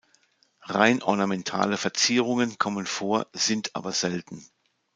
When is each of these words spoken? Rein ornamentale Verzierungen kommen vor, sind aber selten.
Rein 0.63 1.03
ornamentale 1.03 1.77
Verzierungen 1.77 2.57
kommen 2.57 2.87
vor, 2.87 3.27
sind 3.33 3.75
aber 3.75 3.91
selten. 3.91 4.43